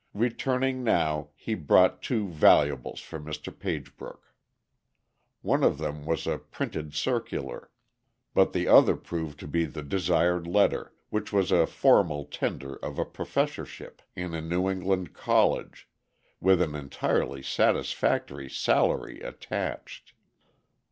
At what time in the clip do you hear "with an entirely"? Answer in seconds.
16.39-17.43